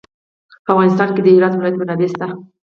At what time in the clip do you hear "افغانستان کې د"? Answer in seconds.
0.73-1.27